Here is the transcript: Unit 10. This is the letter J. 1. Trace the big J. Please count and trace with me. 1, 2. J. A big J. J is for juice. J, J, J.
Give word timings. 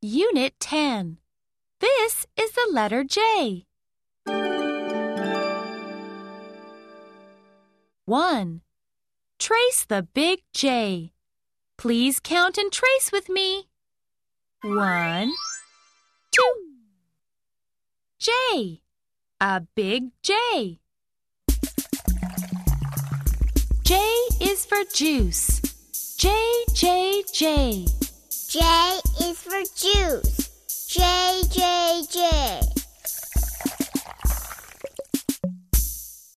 Unit 0.00 0.54
10. 0.60 1.18
This 1.80 2.24
is 2.36 2.52
the 2.52 2.68
letter 2.70 3.02
J. 3.02 3.66
1. 8.04 8.60
Trace 9.40 9.84
the 9.84 10.06
big 10.14 10.42
J. 10.54 11.14
Please 11.76 12.20
count 12.20 12.58
and 12.58 12.70
trace 12.70 13.10
with 13.10 13.28
me. 13.28 13.66
1, 14.62 15.32
2. 16.30 16.42
J. 18.20 18.80
A 19.40 19.62
big 19.74 20.12
J. 20.22 20.78
J 23.82 23.96
is 24.40 24.64
for 24.64 24.84
juice. 24.94 25.60
J, 26.16 26.32
J, 26.72 27.24
J. 27.32 27.86